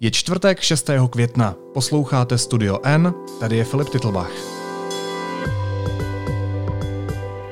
[0.00, 0.90] Je čtvrtek 6.
[1.10, 1.54] května.
[1.74, 4.30] Posloucháte Studio N, tady je Filip Titlbach.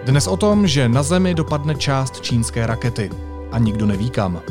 [0.04, 3.10] Dnes o tom, že na Zemi dopadne část čínské rakety.
[3.52, 4.42] A nikdo neví kam.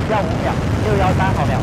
[0.00, 0.52] 分幺五秒，
[0.86, 1.60] 六幺三毫秒。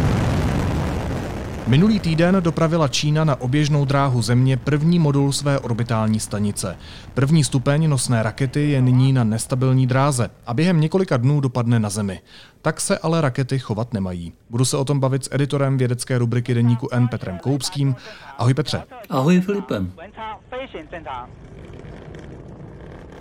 [1.67, 6.77] Minulý týden dopravila Čína na oběžnou dráhu Země první modul své orbitální stanice.
[7.13, 11.89] První stupeň nosné rakety je nyní na nestabilní dráze a během několika dnů dopadne na
[11.89, 12.19] Zemi.
[12.61, 14.33] Tak se ale rakety chovat nemají.
[14.49, 17.95] Budu se o tom bavit s editorem vědecké rubriky deníku N Petrem Koupským.
[18.37, 18.83] Ahoj Petře.
[19.09, 19.91] Ahoj Filipem.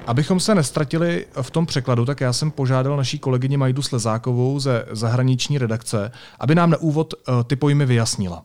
[0.08, 4.86] Abychom se nestratili v tom překladu, tak já jsem požádal naší kolegyni Majdu Slezákovou ze
[4.91, 8.44] zahraniční redakce, aby nám na úvod eh, ty pojmy vyjasnila.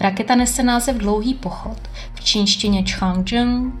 [0.00, 1.78] Raketa nese název Dlouhý pochod,
[2.14, 3.74] v čínštině Changzheng.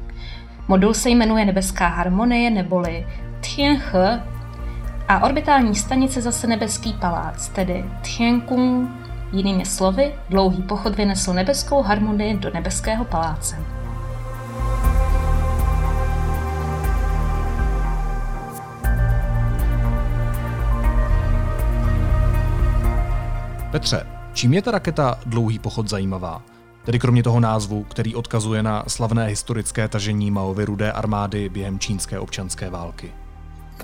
[0.68, 3.06] Modul se jmenuje Nebeská harmonie neboli
[3.40, 4.22] Tianhe
[5.08, 8.90] a orbitální stanice zase Nebeský palác, tedy Tiankung.
[9.32, 13.79] Jinými slovy, dlouhý pochod vynesl nebeskou harmonii do nebeského paláce.
[23.70, 26.42] Petře, čím je ta raketa Dlouhý pochod zajímavá?
[26.84, 32.18] Tedy kromě toho názvu, který odkazuje na slavné historické tažení Maovy rudé armády během čínské
[32.18, 33.12] občanské války.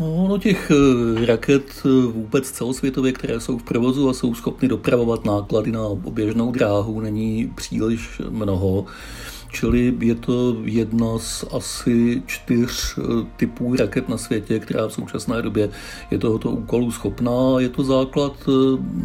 [0.01, 4.69] No, no těch eh, raket eh, vůbec celosvětově, které jsou v provozu a jsou schopny
[4.69, 8.87] dopravovat náklady na oběžnou dráhu, není příliš mnoho.
[9.57, 13.03] Čili je to jedna z asi čtyř eh,
[13.37, 15.69] typů raket na světě, která v současné době
[16.11, 17.57] je tohoto úkolu schopná.
[17.59, 18.53] Je to základ eh,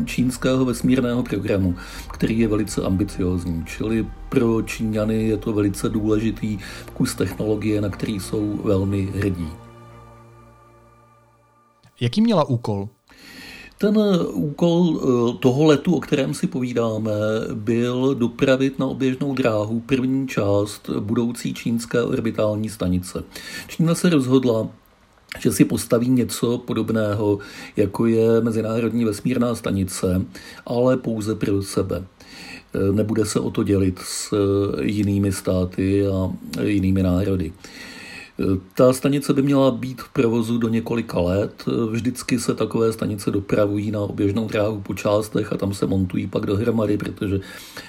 [0.05, 1.75] čínského vesmírného programu,
[2.13, 3.63] který je velice ambiciozní.
[3.65, 6.59] Čili pro Číňany je to velice důležitý
[6.93, 9.47] kus technologie, na který jsou velmi hrdí.
[12.01, 12.89] Jaký měla úkol?
[13.81, 13.97] Ten
[14.33, 17.11] úkol eh, toho letu, o kterém si povídáme,
[17.53, 23.23] byl dopravit na oběžnou dráhu první část budoucí čínské orbitální stanice.
[23.67, 24.67] Čína se rozhodla,
[25.39, 27.39] že si postaví něco podobného,
[27.77, 30.25] jako je Mezinárodní vesmírná stanice,
[30.65, 32.03] ale pouze pro sebe.
[32.73, 36.31] Eh, Nebude se o to dělit s eh, jinými státy a
[36.61, 37.53] jinými národy.
[38.73, 41.65] Ta stanice by měla být v provozu do několika let.
[41.91, 46.45] Vždycky se takové stanice dopravují na oběžnou dráhu po částech a tam se montují pak
[46.45, 47.39] dohromady, protože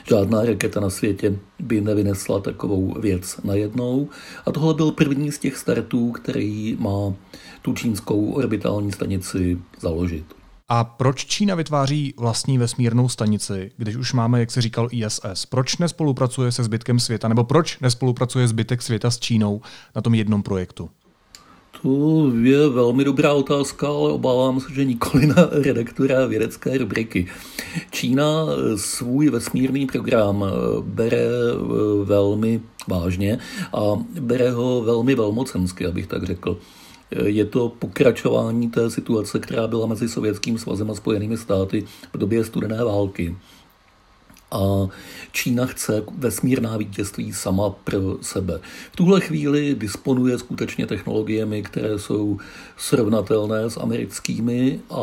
[0.08, 4.08] žádná raketa na světě by nevynesla takovou věc najednou.
[4.46, 7.14] A tohle byl první z těch startů, který má
[7.62, 10.24] tu čínskou orbitální stanici založit.
[10.74, 15.46] A proč Čína vytváří vlastní vesmírnou stanici, když už máme, jak se říkal, ISS?
[15.46, 19.60] Proč nespolupracuje se zbytkem světa, nebo proč nespolupracuje zbytek světa s Čínou
[19.96, 20.90] na tom jednom projektu?
[21.82, 27.26] To je velmi dobrá otázka, ale obávám se, že nikoli na redaktora vědecké rubriky.
[27.90, 28.46] Čína
[28.76, 30.44] svůj vesmírný program
[30.80, 31.26] bere
[32.04, 33.38] velmi vážně
[33.72, 33.80] a
[34.20, 36.58] bere ho velmi velmocensky, abych tak řekl.
[37.24, 42.44] Je to pokračování té situace, která byla mezi Sovětským svazem a Spojenými státy v době
[42.44, 43.36] studené války.
[44.52, 44.88] A
[45.32, 48.60] Čína chce vesmírná vítězství sama pro sebe.
[48.92, 52.38] V tuhle chvíli disponuje skutečně technologiemi, které jsou
[52.76, 55.02] srovnatelné s americkými a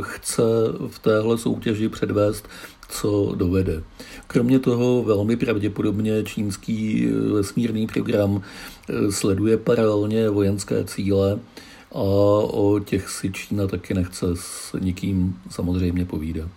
[0.00, 0.42] chce
[0.88, 2.48] v téhle soutěži předvést
[2.88, 3.82] co dovede.
[4.32, 8.42] Kromě toho velmi pravděpodobně čínský vesmírný program
[9.10, 11.38] sleduje paralelně vojenské cíle
[11.92, 16.50] a o těch si Čína taky nechce s nikým samozřejmě povídat.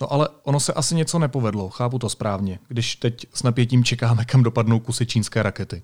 [0.00, 4.24] No ale ono se asi něco nepovedlo, chápu to správně, když teď s napětím čekáme,
[4.24, 5.82] kam dopadnou kusy čínské rakety.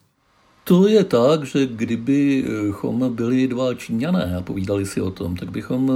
[0.68, 5.92] To je tak, že kdybychom byli dva Číňané a povídali si o tom, tak bychom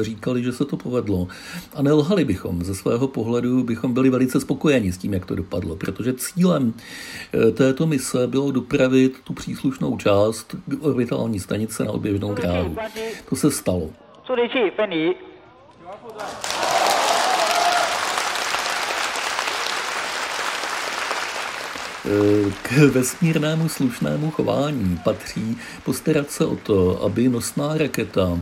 [0.00, 1.28] říkali, že se to povedlo.
[1.74, 2.64] A nelhali bychom.
[2.64, 6.74] Ze svého pohledu bychom byli velice spokojeni s tím, jak to dopadlo, protože cílem
[7.54, 12.76] této mise bylo dopravit tu příslušnou část orbitální stanice na oběžnou dráhu.
[13.28, 13.90] To se stalo.
[14.30, 15.16] 助力器分离。
[22.61, 28.39] K vesmírnému slušnému chování patří postarat se o to, aby nosná raketa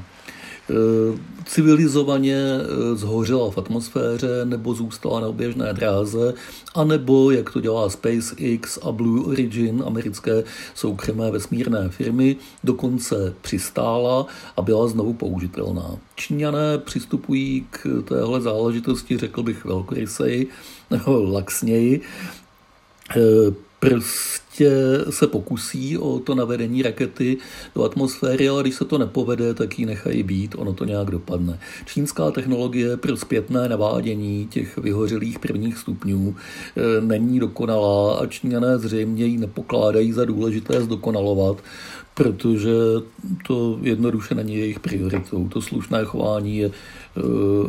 [1.46, 6.34] civilizovaně eh, zhořela v atmosféře nebo zůstala na oběžné dráze,
[6.76, 10.44] anebo, jak to dělá SpaceX a Blue Origin, americké
[10.76, 14.26] soukromé vesmírné firmy, dokonce přistála
[14.58, 15.96] a byla znovu použitelná.
[16.16, 20.48] Číňané přistupují k téhle záležitosti, řekl bych, velkoryseji
[20.92, 22.02] nebo laxněji.
[23.12, 23.54] Eh,
[23.90, 24.70] prostě
[25.10, 27.38] se pokusí o to navedení rakety
[27.76, 31.60] do atmosféry, ale když se to nepovede, tak ji nechají být, ono to nějak dopadne.
[31.86, 39.26] Čínská technologie pro zpětné navádění těch vyhořelých prvních stupňů e, není dokonalá a Číňané zřejmě
[39.26, 41.58] ji nepokládají za důležité zdokonalovat,
[42.14, 42.72] protože
[43.48, 45.48] to jednoduše není jejich prioritou.
[45.48, 46.72] To slušné chování je e,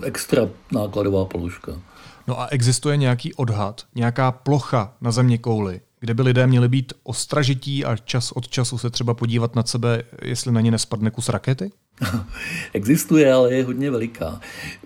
[0.03, 1.81] extra nákladová položka.
[2.27, 6.93] No a existuje nějaký odhad, nějaká plocha na země kouli, kde by lidé měli být
[7.03, 11.29] ostražití a čas od času se třeba podívat na sebe, jestli na ně nespadne kus
[11.29, 11.73] rakety?
[12.73, 14.41] Existuje, ale je hodně veliká.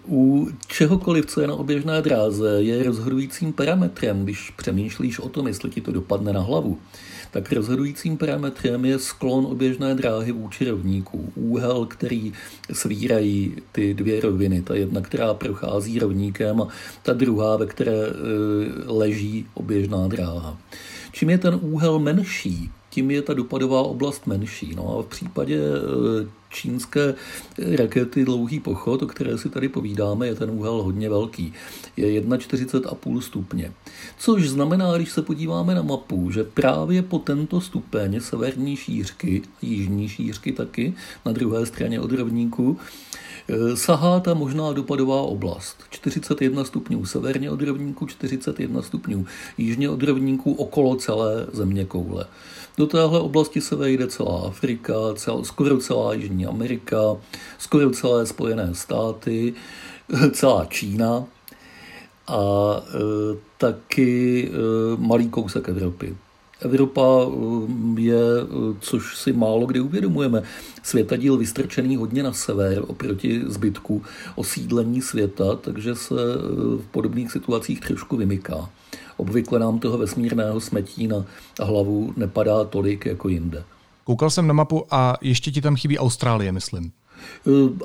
[0.09, 5.71] U čehokoliv, co je na oběžné dráze, je rozhodujícím parametrem, když přemýšlíš o tom, jestli
[5.71, 6.79] ti to dopadne na hlavu
[7.31, 11.33] tak rozhodujícím parametrem je sklon oběžné dráhy vůči rovníku.
[11.35, 12.33] Úhel, který
[12.73, 14.63] svírají ty dvě roviny.
[14.63, 16.69] Ta jedna, která prochází rovníkem a
[17.03, 18.13] ta druhá, ve které e,
[18.87, 20.59] leží oběžná dráha.
[21.13, 24.75] Čím je ten úhel menší, tím je ta dopadová oblast menší.
[24.77, 27.15] No a v případě e, čínské
[27.77, 31.53] rakety Dlouhý pochod, o které si tady povídáme, je ten úhel hodně velký.
[31.97, 33.73] Je 41,5 stupně.
[34.19, 40.09] Což znamená, když se podíváme na mapu, že právě po tento stupeň severní šířky, jižní
[40.09, 40.95] šířky taky,
[41.27, 43.18] na druhé straně od rovníku, Eh,
[43.75, 45.77] sahá ta možná dopadová oblast.
[45.91, 49.27] 41 stupňů severně od rovníku, 41 stupňů
[49.59, 52.27] jižně od rovníku okolo celé země koule.
[52.79, 57.17] Do téhle oblasti se vejde celá Afrika, cel, skoro celá Jižní Amerika,
[57.59, 59.55] skoro celé Spojené státy,
[60.33, 61.25] celá Čína
[62.27, 62.41] a
[62.79, 62.99] e,
[63.59, 64.57] taky e,
[64.97, 66.17] malý kousek Evropy.
[66.61, 70.43] Evropa um, je, uh, což si málo kdy uvědomujeme,
[70.83, 74.03] světadíl vystrčený hodně na sever oproti zbytku
[74.37, 78.71] osídlení světa, takže se uh, v podobných situacích trošku vymyká.
[79.17, 81.25] Obvykle nám toho vesmírného smetí na
[81.63, 83.65] hlavu nepadá tolik jako jinde.
[84.05, 86.93] Koukal jsem na mapu a ještě ti tam chybí Austrálie, myslím.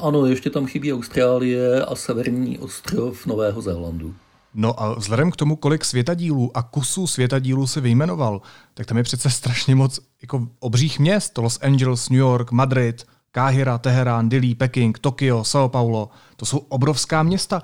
[0.02, 4.14] Ano, ještě tam chybí Austrálie a severní ostrov Nového Zélandu.
[4.54, 8.42] No a vzhledem k tomu, kolik světadílů a kusů světadílů se vyjmenoval,
[8.74, 11.38] tak tam je přece strašně moc jako obřích měst.
[11.38, 16.10] Los Angeles, New York, Madrid, Káhira, Teherán, Dili, Peking, Tokio, São Paulo.
[16.36, 17.62] To jsou obrovská města.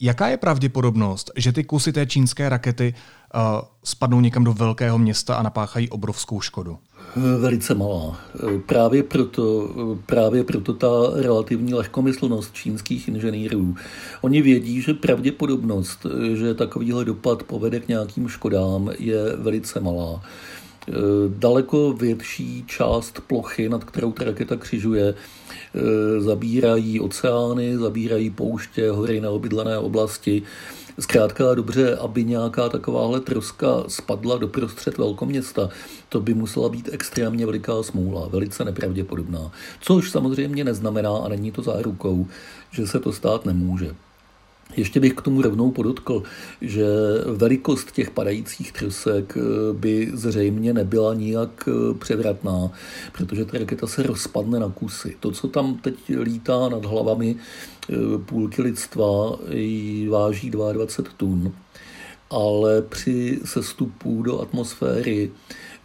[0.00, 2.94] Jaká je pravděpodobnost, že ty kusy té čínské rakety
[3.84, 6.78] spadnou někam do velkého města a napáchají obrovskou škodu?
[7.38, 8.20] Velice malá.
[8.66, 9.68] Právě proto,
[10.06, 13.74] právě proto ta relativní lehkomyslnost čínských inženýrů.
[14.20, 20.22] Oni vědí, že pravděpodobnost, že takovýhle dopad povede k nějakým škodám, je velice malá.
[21.28, 25.14] Daleko větší část plochy, nad kterou ta raketa křižuje,
[26.18, 30.42] zabírají oceány, zabírají pouště, hory, neobydlené oblasti
[31.00, 35.68] Zkrátka dobře, aby nějaká takováhle troska spadla do prostřed velkoměsta,
[36.08, 39.52] to by musela být extrémně veliká smůla, velice nepravděpodobná.
[39.80, 42.26] Což samozřejmě neznamená a není to zárukou,
[42.70, 43.94] že se to stát nemůže.
[44.76, 46.22] Ještě bych k tomu rovnou podotkl,
[46.60, 46.84] že
[47.26, 49.40] velikost těch padajících trosek eh,
[49.72, 52.70] by zřejmě nebyla nijak eh, převratná,
[53.12, 55.16] protože ta raketa se rozpadne na kusy.
[55.20, 59.38] To, co tam teď lítá nad hlavami eh, půlky lidstva,
[60.10, 61.52] váží 22 tun,
[62.30, 65.30] ale při sestupu do atmosféry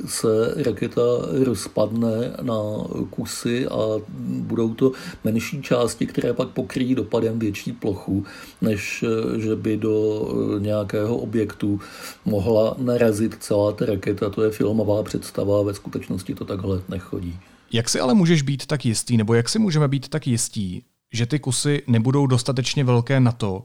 [0.05, 1.01] se raketa
[1.43, 2.61] rozpadne na
[3.09, 3.77] kusy a
[4.19, 4.91] budou to
[5.23, 8.25] menší části, které pak pokryjí dopadem větší plochu,
[8.61, 9.05] než
[9.37, 10.27] že by do
[10.59, 11.79] nějakého objektu
[12.25, 14.29] mohla narazit celá ta raketa.
[14.29, 17.39] To je filmová představa, ve skutečnosti to takhle nechodí.
[17.71, 20.83] Jak si ale můžeš být tak jistý, nebo jak si můžeme být tak jistí,
[21.13, 23.63] že ty kusy nebudou dostatečně velké na to,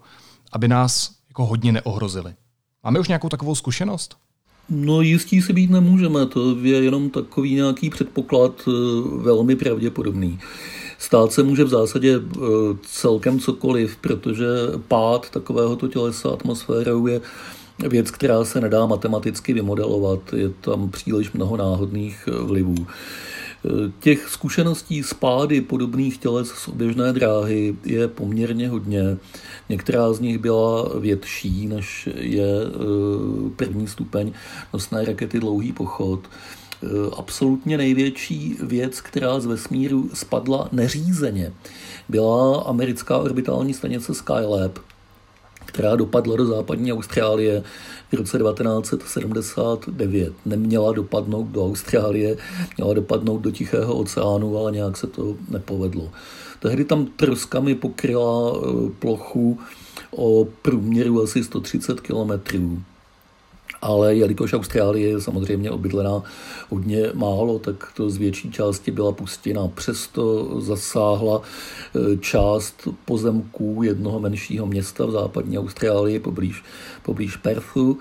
[0.53, 2.35] aby nás jako hodně neohrozily?
[2.85, 4.17] Máme už nějakou takovou zkušenost?
[4.71, 8.71] No jistí si být nemůžeme, to je jenom takový nějaký předpoklad eh,
[9.17, 10.39] velmi pravděpodobný.
[10.99, 12.39] Stát se může v zásadě eh,
[12.83, 14.47] celkem cokoliv, protože
[14.89, 17.21] pád takovéhoto tělesa atmosférou je
[17.89, 20.33] věc, která se nedá matematicky vymodelovat.
[20.33, 22.87] Je tam příliš mnoho náhodných eh, vlivů.
[24.01, 29.17] Těch zkušeností s pády podobných těles z oběžné dráhy je poměrně hodně.
[29.69, 34.33] Některá z nich byla větší, než je e, první stupeň
[34.73, 36.21] nosné rakety Dlouhý pochod.
[37.17, 41.53] absolutně největší věc, která z vesmíru spadla neřízeně,
[42.09, 44.79] byla americká orbitální stanice Skylab,
[45.81, 47.63] která dopadla do západní Austrálie
[48.13, 50.33] v roce 1979.
[50.47, 52.37] Neměla dopadnout do Austrálie,
[52.77, 56.11] měla dopadnout do Tichého oceánu, ale nějak se to nepovedlo.
[56.59, 59.59] Tehdy tam troskami pokryla eh, plochu
[60.11, 62.83] o průměru asi 130 kilometrů.
[63.83, 66.23] Ale jelikož Austrálie je samozřejmě obydlená
[66.69, 69.69] hodně málo, tak to z větší části byla pustina.
[69.69, 76.65] Přesto zasáhla e, část pozemků jednoho menšího města v západní Austrálii poblíž,
[77.03, 77.99] poblíž Perthu.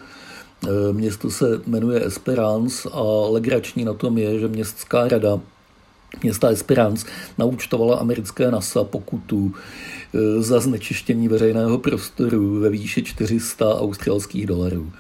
[0.68, 5.40] E, město se jmenuje Esperance a legrační na tom je, že městská rada
[6.24, 7.08] města Esperance
[7.38, 9.54] naúčtovala americké NASA pokutu
[10.14, 14.92] e, za znečištění veřejného prostoru ve výši 400 australských dolarů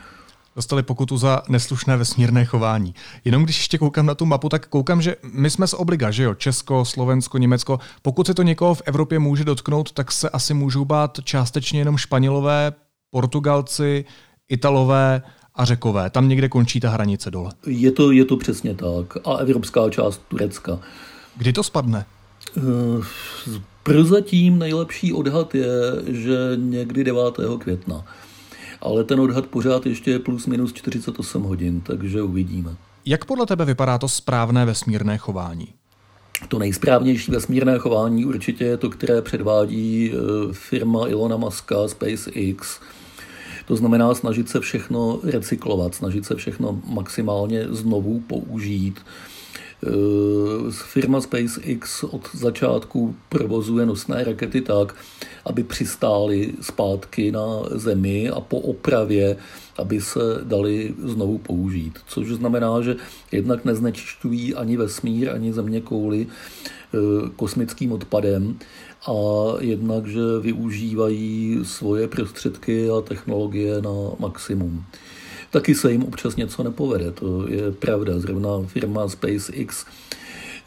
[0.59, 2.93] dostali pokutu za neslušné vesmírné chování.
[3.25, 6.23] Jenom když ještě koukám na tu mapu, tak koukám, že my jsme z obliga, že
[6.23, 7.79] jo, Česko, Slovensko, Německo.
[8.01, 11.97] Pokud se to někoho v Evropě může dotknout, tak se asi můžou bát částečně jenom
[11.97, 12.71] Španělové,
[13.11, 14.05] Portugalci,
[14.49, 15.21] Italové
[15.55, 16.09] a Řekové.
[16.09, 17.51] Tam někde končí ta hranice dole.
[17.65, 19.17] Je to, je to přesně tak.
[19.25, 20.79] A evropská část Turecka.
[21.37, 22.05] Kdy to spadne?
[22.57, 23.05] Uh,
[23.83, 25.71] prozatím nejlepší odhad je,
[26.07, 27.23] že někdy 9.
[27.59, 28.05] května
[28.81, 32.75] ale ten odhad pořád ještě je plus minus 48 hodin, takže uvidíme.
[33.05, 35.67] Jak podle tebe vypadá to správné vesmírné chování?
[36.47, 40.13] To nejsprávnější vesmírné chování určitě je to, které předvádí e,
[40.53, 42.79] firma Ilona Muska SpaceX.
[43.67, 48.99] To znamená snažit se všechno recyklovat, snažit se všechno maximálně znovu použít.
[49.87, 54.95] Eh, firma SpaceX od začátku provozuje nosné rakety tak,
[55.45, 59.37] aby přistály zpátky na Zemi a po opravě,
[59.77, 61.99] aby se dali znovu použít.
[62.07, 62.95] Což znamená, že
[63.31, 66.97] jednak neznečišťují ani vesmír, ani země kouly eh,
[67.35, 68.59] kosmickým odpadem
[69.07, 69.13] a
[69.59, 74.85] jednak, že využívají svoje prostředky a technologie na maximum
[75.51, 77.11] taky se jim občas něco nepovede.
[77.11, 78.19] To je pravda.
[78.19, 79.85] Zrovna firma SpaceX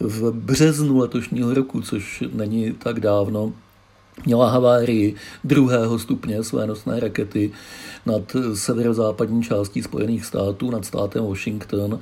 [0.00, 3.52] v březnu letošního roku, což není tak dávno,
[4.26, 7.50] měla havárii druhého stupně své nosné rakety
[8.06, 12.00] nad severozápadní částí Spojených států, nad státem Washington,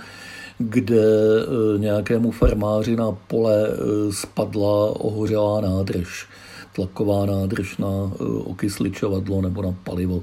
[0.58, 6.28] kde e, nějakému farmáři na pole e, spadla ohořelá nádrž,
[6.75, 10.22] tlaková nádrž na e, okysličovadlo nebo na palivo.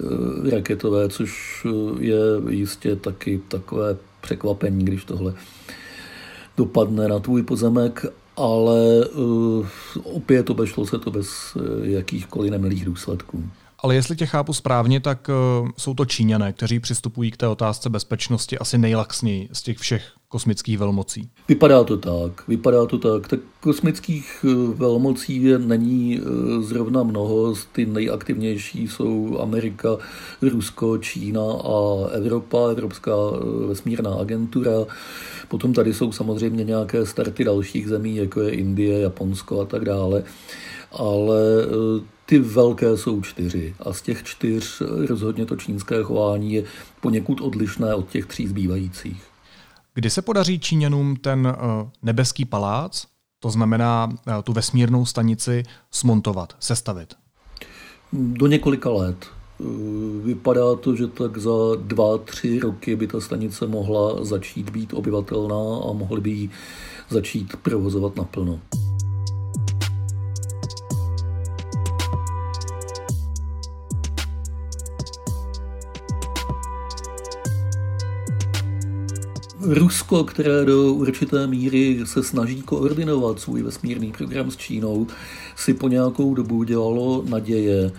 [0.00, 5.34] Eh, raketové, což eh, je jistě taky takové překvapení, když tohle
[6.56, 9.66] dopadne na tvůj pozemek, ale uh,
[10.04, 13.44] opět obešlo se to bez jakýchkoliv nemilých důsledků.
[13.78, 15.30] Ale jestli tě chápu správně, tak
[15.76, 20.78] jsou to Číňané, kteří přistupují k té otázce bezpečnosti asi nejlaxněji z těch všech kosmických
[20.78, 21.28] velmocí.
[21.48, 23.28] Vypadá to tak, vypadá to tak.
[23.28, 29.96] Tak kosmických eh, velmocí není eh, zrovna mnoho, ty nejaktivnější jsou Amerika,
[30.42, 34.72] Rusko, Čína a Evropa, Evropská eh, vesmírná agentura.
[35.48, 40.24] Potom tady jsou samozřejmě nějaké starty dalších zemí, jako je Indie, Japonsko a tak dále.
[40.92, 41.40] Ale
[42.26, 46.64] ty velké jsou čtyři a z těch čtyř rozhodně to čínské chování je
[47.00, 49.35] poněkud odlišné od těch tří zbývajících.
[49.96, 53.06] Kdy se podaří Číňanům ten uh, nebeský palác,
[53.40, 57.14] to znamená uh, tu vesmírnou stanici, smontovat, sestavit?
[58.12, 59.26] Do několika let.
[59.60, 59.64] Eh,
[60.24, 65.90] vypadá to, že tak za dva, tři roky by ta stanice mohla začít být obyvatelná
[65.90, 66.50] a mohly by ji
[67.10, 68.60] začít provozovat naplno.
[79.68, 85.06] Rusko, které do určité míry se snaží koordinovat svůj vesmírný program s Čínou,
[85.56, 87.92] si po nějakou dobu dělalo naděje,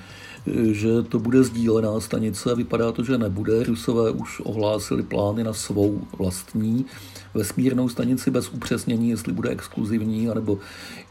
[0.71, 2.55] že to bude sdílená stanice.
[2.55, 3.63] Vypadá to, že nebude.
[3.63, 6.85] Rusové už ohlásili plány na svou vlastní
[7.33, 10.59] vesmírnou stanici bez upřesnění, jestli bude exkluzivní anebo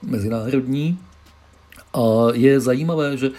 [0.03, 0.99] mezinárodní.
[1.95, 3.31] A je zajímavé, že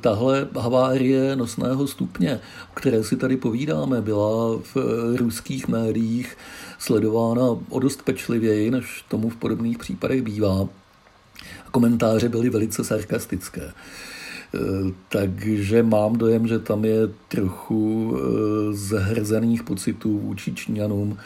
[0.00, 6.36] tahle havárie nosného stupně, o které si tady povídáme, byla v eh, ruských médiích
[6.78, 10.68] sledována o dost pečlivěji, než tomu v podobných případech bývá.
[11.70, 13.62] Komentáře byly velice sarkastické.
[13.62, 14.58] Eh,
[15.08, 18.16] takže mám dojem, že tam je trochu
[18.70, 21.18] zhrzených pocitů vůči Číňanům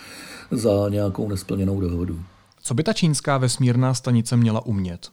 [0.51, 2.21] za nějakou nesplněnou dohodu.
[2.63, 5.11] Co by ta čínská vesmírná stanice měla umět?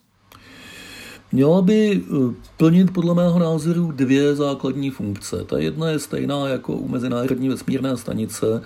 [1.32, 5.44] Měla by eh, plnit podle mého názoru dvě základní funkce.
[5.46, 8.64] Ta jedna je stejná jako u Mezinárodní vesmírné stanice,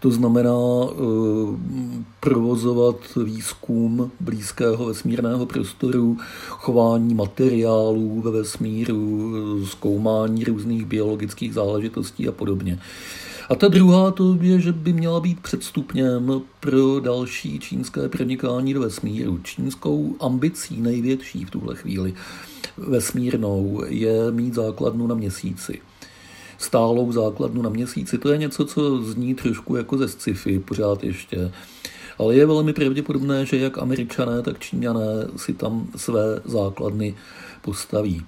[0.00, 0.96] To znamená eh,
[2.20, 6.16] provozovat výzkum blízkého vesmírného prostoru,
[6.48, 9.32] chování materiálů ve vesmíru,
[9.66, 12.78] zkoumání různých biologických záležitostí a podobně.
[13.48, 18.80] A ta druhá to je, že by měla být předstupněm pro další čínské pronikání do
[18.80, 19.38] vesmíru.
[19.42, 22.14] Čínskou ambicí největší v tuhle chvíli
[22.76, 25.80] vesmírnou je mít základnu na měsíci
[26.58, 28.18] stálou základnu na měsíci.
[28.18, 31.52] To je něco, co zní trošku jako ze sci-fi pořád ještě.
[32.18, 37.14] Ale je velmi pravděpodobné, že jak američané, tak číňané si tam své základny
[37.62, 38.22] postaví.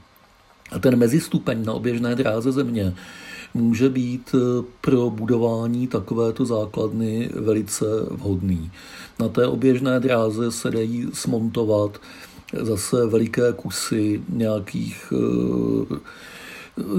[0.73, 2.95] A ten mezistupeň na oběžné dráze země
[3.55, 4.35] může být
[4.81, 8.71] pro budování takovéto základny velice vhodný.
[9.19, 12.01] Na té oběžné dráze se dají smontovat
[12.63, 15.97] zase veliké kusy nějakých eh,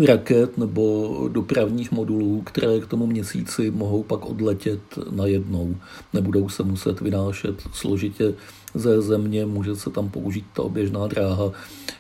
[0.08, 4.80] raket nebo dopravních modulů, které k tomu měsíci mohou pak odletět
[5.12, 5.76] najednou.
[6.14, 8.34] Nebudou se muset vynášet složitě
[8.74, 11.52] ze země, může se tam použít ta oběžná dráha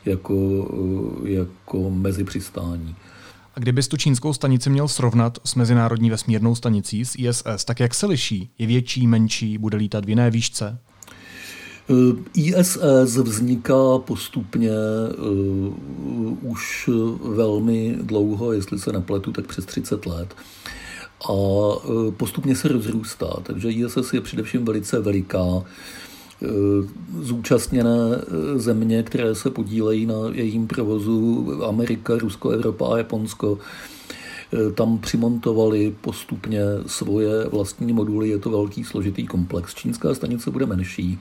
[0.06, 0.68] jako,
[1.24, 2.96] jako mezi přistání.
[3.56, 7.94] A kdybys tu čínskou stanici měl srovnat s Mezinárodní vesmírnou stanicí, s ISS, tak jak
[7.94, 8.50] se liší?
[8.58, 10.80] Je větší, menší, bude lítat v jiné výšce?
[11.90, 11.94] Eh,
[12.34, 14.72] ISS vzniká postupně
[15.18, 16.90] uh, už
[17.24, 20.36] velmi dlouho, jestli se nepletu, tak přes 30 let.
[21.26, 25.64] A uh, postupně se rozrůstá, takže ISS je především velice veliká.
[26.42, 26.88] Uh,
[27.24, 28.22] zúčastněné
[28.56, 33.60] země, které se podílejí na jejím provozu, Amerika, Rusko, Evropa a Japonsko,
[34.76, 38.30] tam přimontovali postupně svoje vlastní moduly.
[38.30, 39.74] Je to velký složitý komplex.
[39.74, 41.20] Čínská stanice bude menší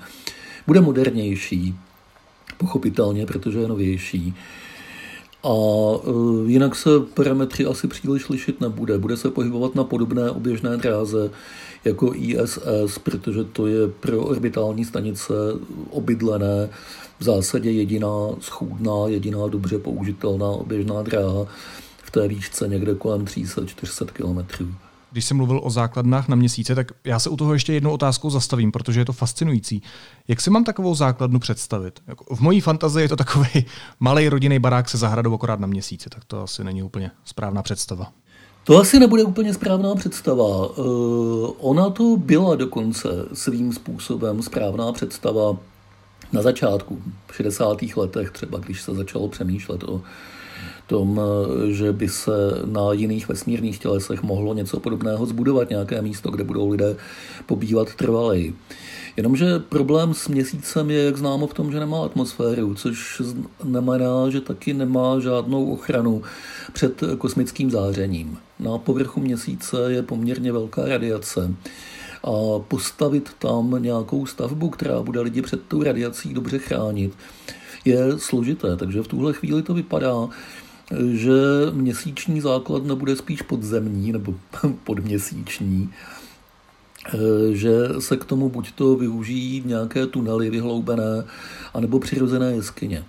[0.66, 1.74] bude modernější,
[2.58, 4.34] pochopitelně, protože je novější.
[5.42, 8.98] A e, jinak se parametry asi příliš lišit nebude.
[8.98, 11.30] Bude se pohybovat na podobné oběžné dráze
[11.84, 15.32] jako ISS, protože to je pro orbitální stanice
[15.90, 16.68] obydlené
[17.18, 21.46] v zásadě jediná schůdná, jediná dobře použitelná oběžná dráha
[22.02, 24.66] v té výšce někde kolem 300-400 kilometrů.
[25.12, 28.30] Když jsem mluvil o základnách na měsíce, tak já se u toho ještě jednou otázkou
[28.30, 29.82] zastavím, protože je to fascinující.
[30.28, 32.00] Jak si mám takovou základnu představit?
[32.06, 33.48] Jako v mojí fantazii je to takový
[34.00, 38.12] malý rodinný barák se zahradou akorát na měsíci, tak to asi není úplně správná představa.
[38.64, 40.78] To asi nebude úplně správná představa.
[40.78, 45.56] Uh, ona to byla dokonce svým způsobem správná představa
[46.32, 47.78] na začátku, v 60.
[47.96, 50.00] letech třeba, když se začalo přemýšlet o
[50.90, 52.32] tom, eh, že by se
[52.66, 56.96] na jiných vesmírných tělesech mohlo něco podobného zbudovat, nějaké místo, kde budou lidé
[57.46, 58.54] pobývat trvaleji.
[59.16, 63.22] Jenomže problém s měsícem je, jak známo, v tom, že nemá atmosféru, což
[63.62, 66.22] znamená, že taky nemá žádnou ochranu
[66.72, 68.38] před kosmickým zářením.
[68.58, 71.54] Na povrchu měsíce je poměrně velká radiace
[72.24, 77.12] a postavit tam nějakou stavbu, která bude lidi před tou radiací dobře chránit,
[77.84, 78.76] je složité.
[78.76, 80.28] Takže v tuhle chvíli to vypadá,
[81.12, 81.32] že
[81.72, 84.34] měsíční základna bude spíš podzemní nebo
[84.84, 85.92] podměsíční,
[87.52, 91.24] že se k tomu buď to využijí nějaké tunely vyhloubené,
[91.74, 93.04] anebo přirozené jeskyně.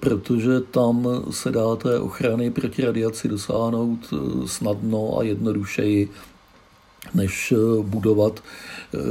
[0.00, 4.14] Protože tam se dá té ochrany proti radiaci dosáhnout
[4.46, 6.10] snadno a jednodušeji,
[7.14, 8.42] než budovat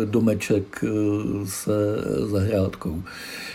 [0.06, 0.84] domeček
[1.46, 1.74] se
[2.26, 3.04] zahrádkou.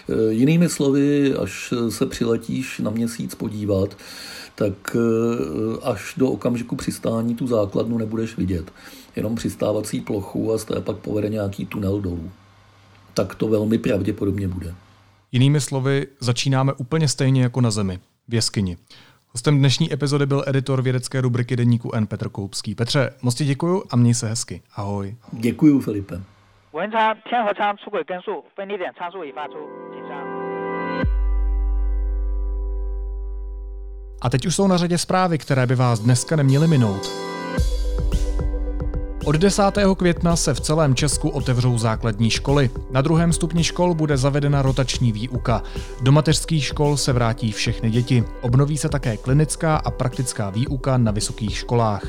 [0.09, 3.97] Eh, jinými slovy, až se přiletíš na měsíc podívat,
[4.55, 8.73] tak eh, až do okamžiku přistání tu základnu nebudeš vidět.
[9.17, 12.31] Jenom přistávací plochu a z té pak povede nějaký tunel dolů.
[13.15, 14.75] Tak to velmi pravděpodobně bude.
[15.33, 18.77] Jinými slovy, začínáme úplně stejně jako na Zemi, v jeskyni.
[19.32, 22.08] Hostem dnešní epizody byl editor vědecké rubriky deníku N.
[22.08, 22.76] Petr Koupský.
[22.76, 24.62] Petře, moc ti děkuju a měj se hezky.
[24.76, 25.16] Ahoj.
[25.32, 26.22] Děkuju, Filipe.
[26.74, 29.58] 文昌天河仓出轨根数分离点参数已发出，
[29.94, 30.18] 请上。
[34.22, 37.12] A teď už jsou na řadě zprávy, které by vás dneska neměly minout.
[39.25, 39.63] Od 10.
[39.97, 42.71] května se v celém Česku otevřou základní školy.
[42.91, 45.63] Na druhém stupni škol bude zavedena rotační výuka.
[46.01, 48.25] Do mateřských škol se vrátí všechny děti.
[48.41, 52.03] Obnoví se také klinická a praktická výuka na vysokých školách.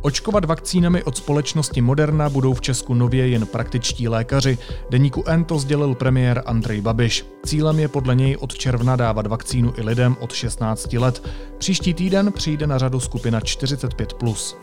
[0.00, 4.58] Očkovat vakcínami od společnosti Moderna budou v Česku nově jen praktičtí lékaři.
[4.90, 7.26] Deníku N to sdělil premiér Andrej Babiš.
[7.46, 11.28] Cílem je podle něj od června dávat vakcínu i lidem od 16 let.
[11.58, 14.56] Příští týden přijde na řadu skupina 45+.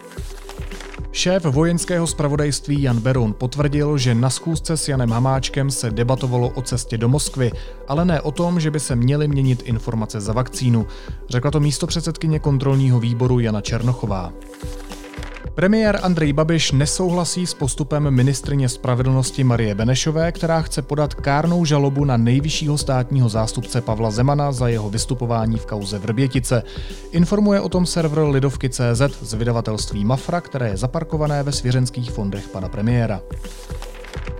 [1.17, 6.62] Šéf vojenského spravodajství Jan Beroun potvrdil, že na schůzce s Janem Hamáčkem se debatovalo o
[6.62, 7.51] cestě do Moskvy,
[7.88, 10.88] ale ne o tom, že by se měly měnit informace za vakcínu.
[11.30, 14.34] Řekla to místo předsedkyně kontrolního výboru Jana Černochová.
[15.57, 22.05] Premiér Andrej Babiš nesouhlasí s postupem ministrině spravedlnosti Marie Benešové, která chce podat kárnou žalobu
[22.05, 26.63] na nejvyššího státního zástupce Pavla Zemana za jeho vystupování v kauze Vrbětice.
[27.11, 32.69] Informuje o tom server Lidovky.cz z vydavatelství Mafra, které je zaparkované ve svěřenských fondech pana
[32.69, 33.21] premiéra.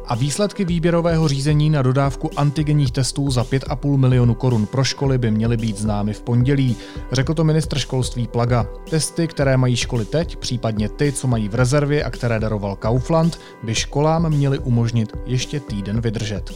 [0.10, 5.32] A výsledky výběrového řízení na dodávku antigenních testů za 5,5 milionu korun pro školy by
[5.32, 6.76] měly být známy v pondělí,
[7.12, 8.68] řekl to ministr školství Plaga.
[8.90, 13.40] Testy, které mají školy teď, případně ty, co mají v rezervě a které daroval Kaufland,
[13.64, 16.52] by školám měly umožnit ještě týden vydržet.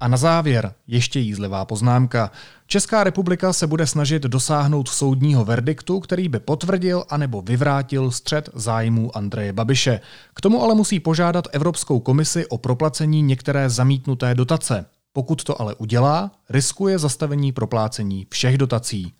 [0.00, 2.30] A na závěr ještě jízlivá poznámka.
[2.70, 9.16] Česká republika se bude snažit dosáhnout soudního verdiktu, který by potvrdil anebo vyvrátil střed zájmů
[9.16, 10.00] Andreje Babiše.
[10.34, 14.86] K tomu ale musí požádat Evropskou komisi o proplacení některé zamítnuté dotace.
[15.12, 19.12] Pokud to ale udělá, riskuje zastavení proplácení všech dotací.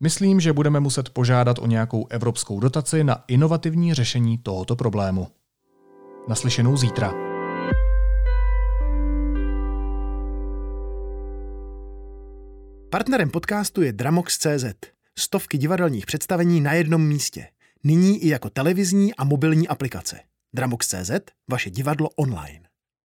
[0.00, 5.28] Myslím, že budeme muset požádat o nějakou evropskou dotaci na inovativní řešení tohoto problému.
[6.28, 7.29] Naslyšenou zítra.
[12.90, 14.64] Partnerem podcastu je Dramox.cz.
[15.18, 17.46] Stovky divadelních představení na jednom místě.
[17.84, 20.20] Nyní i jako televizní a mobilní aplikace.
[20.54, 21.10] Dramox.cz,
[21.50, 22.69] vaše divadlo online.